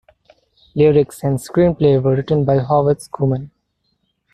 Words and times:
Lyrics 0.73 1.23
and 1.23 1.37
screenplay 1.37 2.01
were 2.01 2.15
written 2.15 2.43
by 2.43 2.57
Howard 2.57 2.97
Schuman. 2.97 3.51